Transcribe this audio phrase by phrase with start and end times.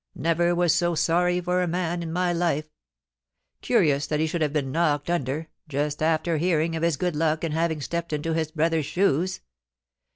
[0.15, 2.71] Never was so sorry for a man in my life
[3.61, 7.43] Curious that he should have been knocked under, just after hearing of his good luck
[7.43, 9.41] in having stepped into his brothers shoes.